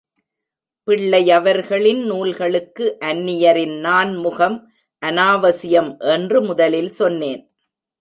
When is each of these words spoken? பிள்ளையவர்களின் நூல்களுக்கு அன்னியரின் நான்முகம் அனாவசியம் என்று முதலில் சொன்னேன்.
பிள்ளையவர்களின் 0.87 2.01
நூல்களுக்கு 2.05 2.97
அன்னியரின் 3.05 3.77
நான்முகம் 3.79 4.57
அனாவசியம் 5.01 5.97
என்று 5.99 6.41
முதலில் 6.41 6.91
சொன்னேன். 6.91 7.41